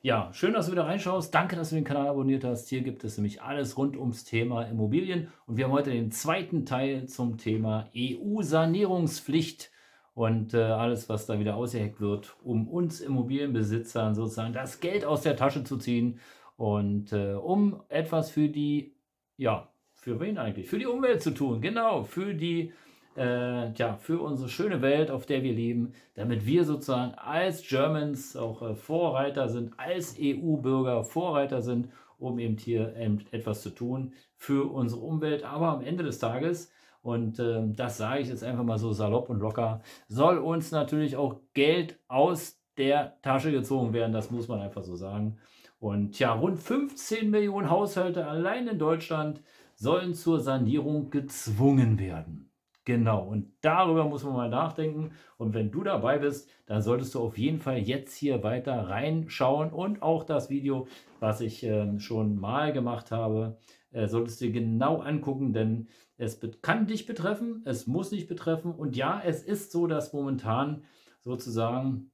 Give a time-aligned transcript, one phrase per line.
[0.00, 1.34] Ja, schön, dass du wieder reinschaust.
[1.34, 2.68] Danke, dass du den Kanal abonniert hast.
[2.68, 5.26] Hier gibt es nämlich alles rund ums Thema Immobilien.
[5.46, 9.72] Und wir haben heute den zweiten Teil zum Thema EU-Sanierungspflicht
[10.14, 15.22] und äh, alles, was da wieder ausgeheckt wird, um uns Immobilienbesitzern sozusagen das Geld aus
[15.22, 16.20] der Tasche zu ziehen
[16.56, 18.94] und äh, um etwas für die,
[19.36, 20.68] ja, für wen eigentlich?
[20.68, 21.60] Für die Umwelt zu tun.
[21.60, 22.72] Genau, für die
[23.18, 28.36] äh, ja, für unsere schöne Welt, auf der wir leben, damit wir sozusagen als Germans
[28.36, 32.94] auch äh, Vorreiter sind, als EU-Bürger Vorreiter sind, um eben hier
[33.30, 35.44] etwas zu tun für unsere Umwelt.
[35.44, 36.70] Aber am Ende des Tages,
[37.02, 41.16] und äh, das sage ich jetzt einfach mal so salopp und locker, soll uns natürlich
[41.16, 44.12] auch Geld aus der Tasche gezogen werden.
[44.12, 45.38] Das muss man einfach so sagen.
[45.80, 49.42] Und ja, rund 15 Millionen Haushalte allein in Deutschland
[49.74, 52.47] sollen zur Sanierung gezwungen werden.
[52.88, 55.10] Genau, und darüber muss man mal nachdenken.
[55.36, 59.74] Und wenn du dabei bist, dann solltest du auf jeden Fall jetzt hier weiter reinschauen
[59.74, 60.88] und auch das Video,
[61.20, 63.58] was ich äh, schon mal gemacht habe,
[63.90, 68.72] äh, solltest du genau angucken, denn es kann dich betreffen, es muss dich betreffen.
[68.72, 70.82] Und ja, es ist so, dass momentan
[71.24, 72.10] sozusagen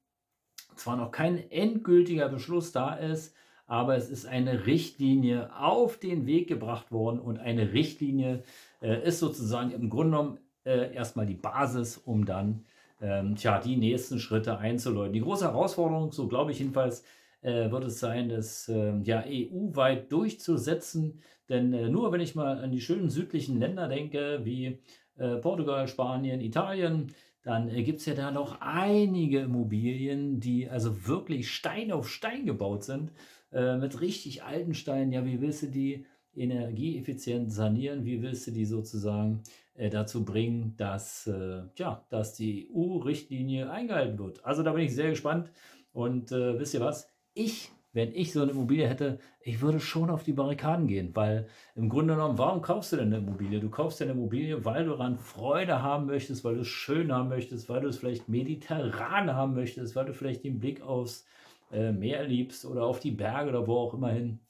[0.74, 3.32] zwar noch kein endgültiger Beschluss da ist,
[3.66, 8.42] aber es ist eine Richtlinie auf den Weg gebracht worden und eine Richtlinie
[8.82, 12.64] äh, ist sozusagen im Grunde genommen äh, erstmal die Basis, um dann
[13.00, 15.12] ähm, tja, die nächsten Schritte einzuläuten.
[15.12, 17.04] Die große Herausforderung, so glaube ich jedenfalls,
[17.42, 21.20] äh, wird es sein, das äh, ja, EU-weit durchzusetzen.
[21.48, 24.78] Denn äh, nur wenn ich mal an die schönen südlichen Länder denke, wie
[25.18, 31.06] äh, Portugal, Spanien, Italien, dann äh, gibt es ja da noch einige Immobilien, die also
[31.06, 33.12] wirklich Stein auf Stein gebaut sind,
[33.52, 35.12] mit richtig alten Steinen.
[35.12, 38.04] Ja, wie willst du die energieeffizient sanieren?
[38.04, 39.42] Wie willst du die sozusagen
[39.74, 44.44] äh, dazu bringen, dass, äh, ja, dass die EU-Richtlinie eingehalten wird?
[44.44, 45.50] Also da bin ich sehr gespannt.
[45.92, 47.08] Und äh, wisst ihr was?
[47.34, 51.46] Ich, wenn ich so eine Immobilie hätte, ich würde schon auf die Barrikaden gehen, weil
[51.76, 53.60] im Grunde genommen, warum kaufst du denn eine Immobilie?
[53.60, 57.28] Du kaufst eine Immobilie, weil du daran Freude haben möchtest, weil du es schön haben
[57.28, 61.24] möchtest, weil du es vielleicht mediterran haben möchtest, weil du vielleicht den Blick aufs
[61.72, 64.40] äh, Meer liebst oder auf die Berge oder wo auch immer hin.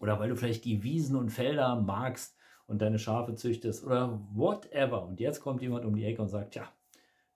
[0.00, 2.36] Oder weil du vielleicht die Wiesen und Felder magst
[2.66, 5.06] und deine Schafe züchtest oder whatever.
[5.06, 6.68] Und jetzt kommt jemand um die Ecke und sagt, ja,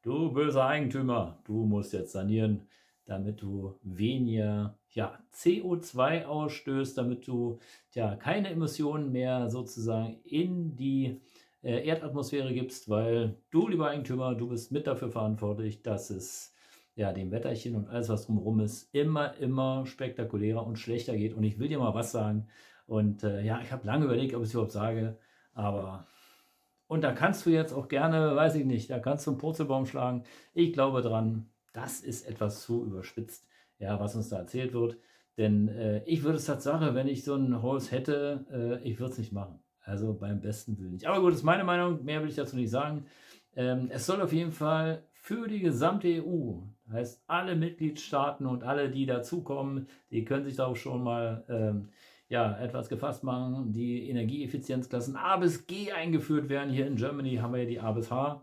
[0.02, 2.62] du böser Eigentümer, du musst jetzt sanieren,
[3.06, 7.58] damit du weniger ja, CO2 ausstößt, damit du
[7.92, 11.20] ja, keine Emissionen mehr sozusagen in die
[11.62, 16.54] äh, Erdatmosphäre gibst, weil du, lieber Eigentümer, du bist mit dafür verantwortlich, dass es
[17.00, 21.32] ja, dem Wetterchen und alles, was drumherum ist, immer, immer spektakulärer und schlechter geht.
[21.32, 22.46] Und ich will dir mal was sagen.
[22.86, 25.16] Und äh, ja, ich habe lange überlegt, ob ich es überhaupt sage,
[25.54, 26.06] aber
[26.88, 29.86] und da kannst du jetzt auch gerne, weiß ich nicht, da kannst du einen Purzelbaum
[29.86, 30.24] schlagen.
[30.54, 33.46] Ich glaube dran, das ist etwas zu überspitzt,
[33.78, 34.98] ja, was uns da erzählt wird.
[35.38, 39.12] Denn äh, ich würde es Tatsache, wenn ich so ein Haus hätte, äh, ich würde
[39.12, 39.60] es nicht machen.
[39.82, 41.06] Also beim besten Willen nicht.
[41.06, 43.06] Aber gut, ist meine Meinung, mehr will ich dazu nicht sagen.
[43.54, 46.62] Ähm, es soll auf jeden Fall für die gesamte EU,
[46.92, 51.88] heißt alle Mitgliedstaaten und alle, die dazukommen, die können sich darauf schon mal ähm,
[52.28, 53.72] ja, etwas gefasst machen.
[53.72, 56.72] Die Energieeffizienzklassen A bis G eingeführt werden.
[56.72, 58.40] Hier in Germany haben wir ja die A bis H.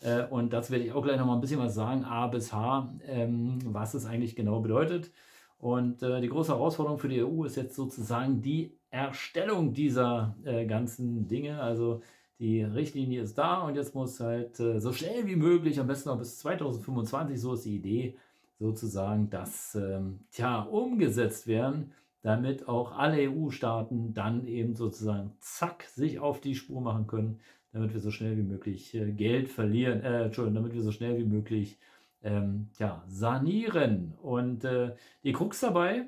[0.00, 2.52] Äh, und dazu werde ich auch gleich noch mal ein bisschen was sagen, A bis
[2.52, 5.12] H, ähm, was es eigentlich genau bedeutet.
[5.58, 10.66] Und äh, die große Herausforderung für die EU ist jetzt sozusagen die Erstellung dieser äh,
[10.66, 11.60] ganzen Dinge.
[11.60, 12.02] Also
[12.38, 16.10] die Richtlinie ist da und jetzt muss halt äh, so schnell wie möglich, am besten
[16.10, 18.16] noch bis 2025, so ist die Idee,
[18.58, 21.92] sozusagen, dass ähm, tja, umgesetzt werden,
[22.22, 27.40] damit auch alle EU-Staaten dann eben sozusagen zack sich auf die Spur machen können,
[27.72, 31.18] damit wir so schnell wie möglich äh, Geld verlieren, äh, Entschuldigung, damit wir so schnell
[31.18, 31.78] wie möglich
[32.22, 34.14] ähm, ja, sanieren.
[34.22, 34.94] Und äh,
[35.24, 36.06] die Krux dabei,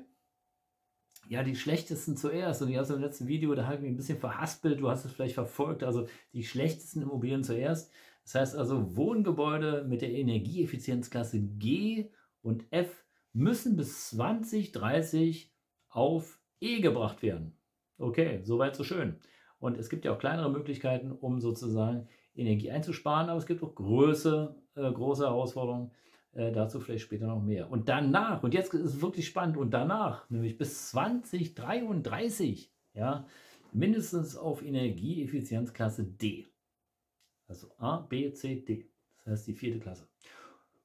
[1.29, 2.63] ja, die schlechtesten zuerst.
[2.63, 5.05] Und ich habe im letzten Video, da habe ich mich ein bisschen verhaspelt, du hast
[5.05, 7.91] es vielleicht verfolgt, also die schlechtesten Immobilien zuerst.
[8.23, 12.09] Das heißt also, Wohngebäude mit der Energieeffizienzklasse G
[12.41, 15.53] und F müssen bis 2030
[15.89, 17.55] auf E gebracht werden.
[17.99, 19.19] Okay, soweit so schön.
[19.59, 23.75] Und es gibt ja auch kleinere Möglichkeiten, um sozusagen Energie einzusparen, aber es gibt auch
[23.75, 25.91] große, äh, große Herausforderungen,
[26.33, 27.71] Äh, dazu vielleicht später noch mehr.
[27.71, 33.25] Und danach, und jetzt ist es wirklich spannend, und danach, nämlich bis 2033, ja,
[33.71, 36.47] mindestens auf Energieeffizienzklasse D.
[37.47, 38.89] Also A, B, C, D.
[39.23, 40.07] Das heißt die vierte Klasse.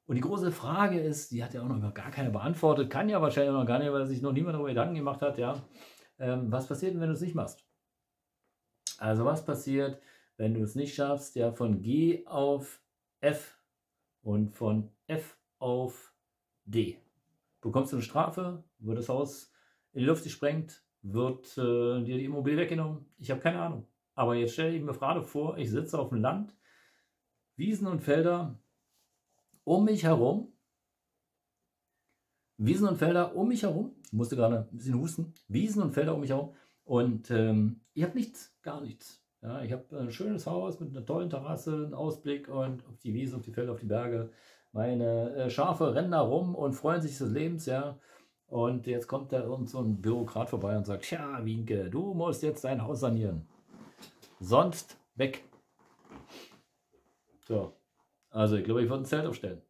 [0.07, 3.21] Und die große Frage ist, die hat ja auch noch gar keine beantwortet, kann ja
[3.23, 5.63] wahrscheinlich noch gar nicht, weil sich noch niemand darüber Gedanken gemacht hat, ja.
[6.19, 7.65] Ähm, was passiert, wenn du es nicht machst?
[8.99, 10.01] Also was passiert,
[10.37, 12.83] wenn du es nicht schaffst, ja, von G auf
[13.21, 13.59] F
[14.25, 16.13] und von F auf
[16.65, 16.99] D?
[17.61, 18.65] Bekommst du eine Strafe?
[18.79, 19.53] Wird das Haus
[19.93, 20.83] in die Luft gesprengt?
[21.03, 23.07] Wird äh, dir die Immobilie weggenommen?
[23.19, 23.87] Ich habe keine Ahnung.
[24.15, 26.57] Aber jetzt stelle ich mir gerade vor, ich sitze auf dem Land,
[27.57, 28.59] Wiesen und Felder
[29.65, 30.53] um mich herum.
[32.57, 33.95] Wiesen und Felder um mich herum.
[34.05, 35.35] Ich musste gerade ein bisschen husten.
[35.49, 36.55] Wiesen und Felder um mich herum.
[36.85, 39.24] Und ähm, ich habe nichts, gar nichts.
[39.45, 43.13] Ja, ich habe ein schönes Haus mit einer tollen Terrasse, einen Ausblick und auf die
[43.13, 44.31] Wiesen, auf die Felder, auf die Berge.
[44.73, 47.99] Meine äh, Schafe rennen da rum und freuen sich des Lebens, ja.
[48.47, 52.43] Und jetzt kommt da irgend so ein Bürokrat vorbei und sagt, tja, Wienke, du musst
[52.43, 53.47] jetzt dein Haus sanieren.
[54.41, 55.45] Sonst weg.
[57.47, 57.77] So,
[58.31, 59.61] also ich glaube, ich würde ein Zelt aufstellen.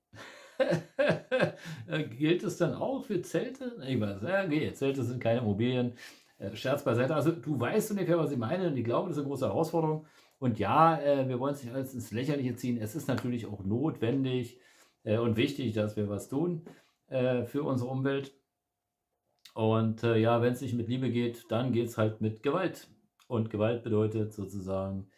[2.16, 3.76] Gilt es dann auch für Zelte?
[3.88, 5.94] Ich weiß, ja, okay, Zelte sind keine Immobilien.
[6.38, 7.14] Äh, Scherz beiseite.
[7.14, 10.06] Also du weißt ungefähr, was ich meine und ich glaube, das ist eine große Herausforderung.
[10.38, 12.78] Und ja, äh, wir wollen es nicht alles ins Lächerliche ziehen.
[12.78, 14.58] Es ist natürlich auch notwendig
[15.04, 16.64] äh, und wichtig, dass wir was tun
[17.06, 18.34] für unsere Umwelt.
[19.52, 22.88] Und ja, wenn es nicht mit Liebe geht, dann geht es halt mit Gewalt.
[23.28, 25.10] Und Gewalt bedeutet sozusagen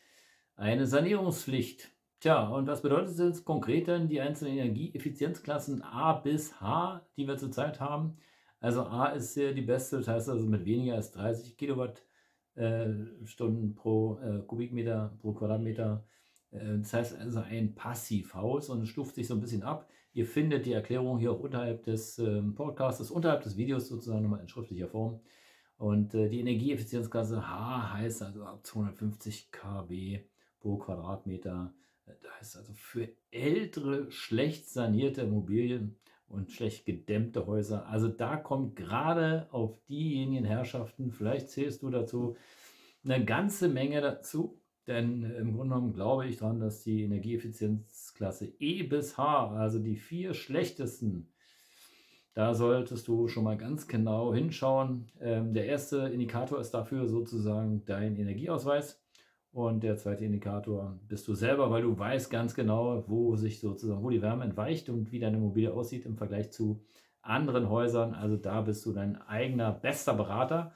[0.57, 1.93] eine Sanierungspflicht.
[2.21, 7.29] Tja, und was bedeutet es jetzt konkret denn die einzelnen Energieeffizienzklassen A bis H, die
[7.29, 8.19] wir zurzeit haben?
[8.61, 14.19] Also A ist hier die beste, das heißt also mit weniger als 30 Kilowattstunden pro
[14.19, 16.05] äh, Kubikmeter, pro Quadratmeter.
[16.51, 19.89] Äh, das heißt also ein Passivhaus und stuft sich so ein bisschen ab.
[20.13, 24.41] Ihr findet die Erklärung hier auch unterhalb des äh, Podcasts, unterhalb des Videos sozusagen nochmal
[24.41, 25.21] in schriftlicher Form.
[25.77, 30.21] Und äh, die Energieeffizienzklasse H heißt also ab 250 kW
[30.59, 31.75] pro Quadratmeter
[32.07, 35.97] da ist also für ältere, schlecht sanierte Immobilien
[36.29, 42.37] und schlecht gedämmte Häuser, also da kommt gerade auf diejenigen Herrschaften, vielleicht zählst du dazu,
[43.05, 44.61] eine ganze Menge dazu.
[44.87, 49.97] Denn im Grunde genommen glaube ich daran, dass die Energieeffizienzklasse E bis H, also die
[49.97, 51.33] vier schlechtesten,
[52.35, 55.11] da solltest du schon mal ganz genau hinschauen.
[55.21, 59.03] Ähm, der erste Indikator ist dafür sozusagen dein Energieausweis.
[59.53, 64.03] Und der zweite Indikator bist du selber, weil du weißt ganz genau, wo sich sozusagen,
[64.03, 66.85] wo die Wärme entweicht und wie deine Immobilie aussieht im Vergleich zu
[67.23, 68.15] anderen Häusern.
[68.15, 70.73] Also da bist du dein eigener bester Berater.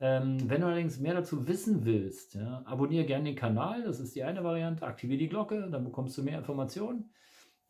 [0.00, 4.16] Ähm, wenn du allerdings mehr dazu wissen willst, ja, abonniere gerne den Kanal, das ist
[4.16, 7.10] die eine Variante, aktiviere die Glocke, dann bekommst du mehr Informationen.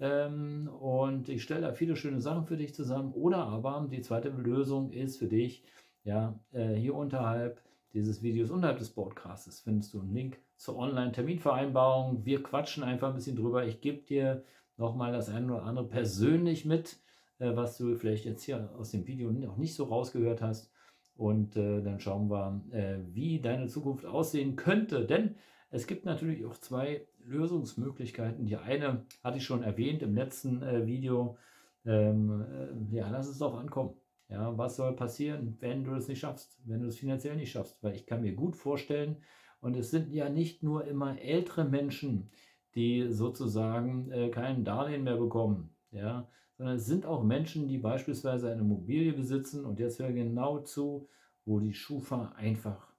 [0.00, 3.12] Ähm, und ich stelle da viele schöne Sachen für dich zusammen.
[3.12, 5.62] Oder aber die zweite Lösung ist für dich,
[6.04, 7.62] ja, äh, hier unterhalb
[7.92, 12.24] dieses Videos unterhalb des Podcasts findest du einen Link zur Online-Terminvereinbarung.
[12.24, 13.66] Wir quatschen einfach ein bisschen drüber.
[13.66, 14.44] Ich gebe dir
[14.76, 16.98] nochmal das eine oder andere persönlich mit,
[17.38, 20.70] äh, was du vielleicht jetzt hier aus dem Video noch nicht so rausgehört hast.
[21.14, 25.04] Und äh, dann schauen wir, äh, wie deine Zukunft aussehen könnte.
[25.04, 25.36] Denn
[25.70, 28.46] es gibt natürlich auch zwei Lösungsmöglichkeiten.
[28.46, 31.36] Die eine hatte ich schon erwähnt im letzten Video.
[31.84, 32.44] Ähm,
[32.90, 33.94] äh, ja, lass es darauf ankommen.
[34.28, 37.82] Ja, was soll passieren, wenn du es nicht schaffst, wenn du es finanziell nicht schaffst?
[37.82, 39.16] Weil ich kann mir gut vorstellen,
[39.62, 42.30] und es sind ja nicht nur immer ältere Menschen,
[42.74, 48.50] die sozusagen äh, kein Darlehen mehr bekommen, ja, sondern es sind auch Menschen, die beispielsweise
[48.50, 51.08] eine Immobilie besitzen und jetzt hören genau zu,
[51.44, 52.92] wo die Schufa einfach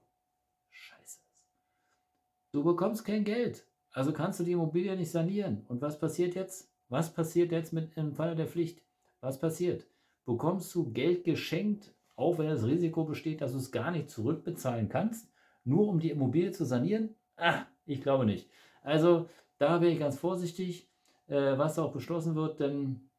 [0.69, 1.45] scheiße ist.
[2.51, 5.65] Du bekommst kein Geld, also kannst du die Immobilie nicht sanieren.
[5.67, 6.71] Und was passiert jetzt?
[6.89, 8.81] Was passiert jetzt mit im Falle der Pflicht?
[9.21, 9.85] Was passiert?
[10.25, 14.89] Bekommst du Geld geschenkt, auch wenn das Risiko besteht, dass du es gar nicht zurückbezahlen
[14.89, 15.31] kannst,
[15.63, 17.15] nur um die Immobilie zu sanieren?
[17.37, 18.49] Ah, ich glaube nicht.
[18.83, 19.27] Also
[19.57, 20.89] da wäre ich ganz vorsichtig,
[21.27, 23.09] äh, was auch beschlossen wird, denn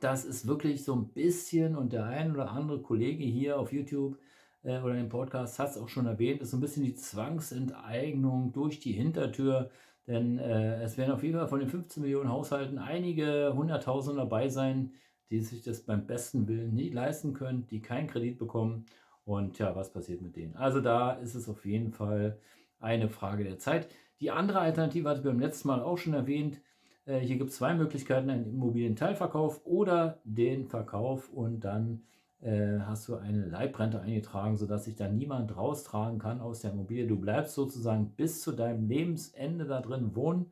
[0.00, 4.18] das ist wirklich so ein bisschen, und der ein oder andere Kollege hier auf YouTube
[4.62, 8.52] äh, oder im Podcast hat es auch schon erwähnt, ist so ein bisschen die Zwangsenteignung
[8.52, 9.70] durch die Hintertür.
[10.06, 14.48] Denn äh, es werden auf jeden Fall von den 15 Millionen Haushalten einige Hunderttausend dabei
[14.48, 14.92] sein,
[15.30, 18.86] die sich das beim besten Willen nie leisten können, die keinen Kredit bekommen.
[19.24, 20.56] Und ja, was passiert mit denen?
[20.56, 22.38] Also da ist es auf jeden Fall
[22.80, 23.88] eine Frage der Zeit.
[24.20, 26.60] Die andere Alternative hatte ich beim letzten Mal auch schon erwähnt.
[27.06, 32.02] Äh, hier gibt es zwei Möglichkeiten, einen Immobilienteilverkauf oder den Verkauf und dann
[32.40, 37.06] äh, hast du eine Leibrente eingetragen, sodass sich da niemand raustragen kann aus der Immobilie.
[37.06, 40.50] Du bleibst sozusagen bis zu deinem Lebensende da drin wohnen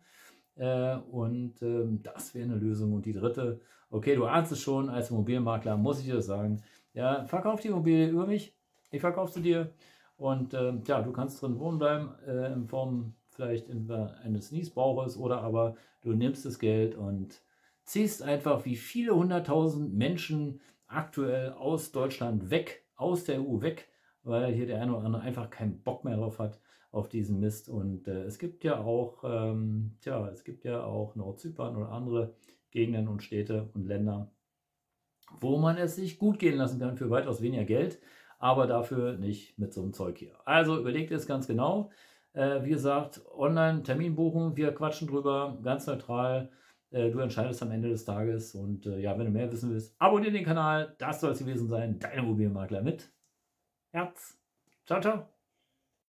[0.59, 2.93] Äh, und ähm, das wäre eine Lösung.
[2.93, 3.61] Und die dritte,
[3.91, 6.63] okay, du ahnst es schon, als Immobilienmakler muss ich dir das sagen.
[6.95, 8.55] Ja, verkauf die Immobilie über mich,
[8.91, 9.71] ich verkaufe sie dir.
[10.17, 15.17] Und ähm, ja, du kannst drin wohnen bleiben, äh, in Form vielleicht in, eines Niesbrauches
[15.17, 17.41] oder aber du nimmst das Geld und
[17.85, 23.89] ziehst einfach wie viele hunderttausend Menschen aktuell aus Deutschland weg, aus der EU weg,
[24.25, 26.59] weil hier der eine oder andere einfach keinen Bock mehr drauf hat
[26.91, 27.69] auf diesen Mist.
[27.69, 32.35] Und äh, es gibt ja auch, ähm, tja, es gibt ja auch Nordzypern oder andere
[32.71, 34.31] Gegenden und Städte und Länder,
[35.41, 38.01] wo man es sich gut gehen lassen kann für weitaus weniger Geld,
[38.39, 40.35] aber dafür nicht mit so einem Zeug hier.
[40.47, 41.91] Also überlegt es ganz genau.
[42.33, 46.51] Äh, wie gesagt, online Termin buchen, wir quatschen drüber, ganz neutral.
[46.91, 48.55] Äh, du entscheidest am Ende des Tages.
[48.55, 50.95] Und äh, ja, wenn du mehr wissen willst, abonniere den Kanal.
[50.99, 51.99] Das soll es gewesen sein.
[51.99, 53.11] Dein Immobilienmakler mit
[53.93, 54.39] Herz.
[54.87, 55.38] Ciao, ciao.